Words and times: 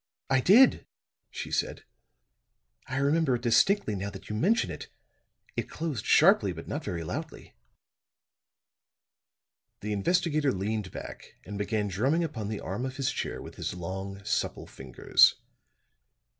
"I 0.31 0.39
did," 0.39 0.87
she 1.29 1.51
said. 1.51 1.83
"I 2.87 2.97
remember 2.97 3.35
it 3.35 3.43
distinctly 3.43 3.93
now 3.93 4.09
that 4.09 4.29
you 4.31 4.35
mention 4.35 4.71
it. 4.71 4.87
It 5.55 5.69
closed 5.69 6.07
sharply, 6.07 6.51
but 6.53 6.67
not 6.67 6.83
very 6.83 7.03
loudly." 7.03 7.53
The 9.81 9.93
investigator 9.93 10.51
leaned 10.51 10.89
back 10.91 11.35
and 11.45 11.55
began 11.55 11.87
drumming 11.87 12.23
upon 12.23 12.47
the 12.49 12.61
arm 12.61 12.83
of 12.87 12.97
his 12.97 13.11
chair 13.11 13.43
with 13.43 13.57
his 13.57 13.75
long 13.75 14.25
supple 14.25 14.65
fingers. 14.65 15.35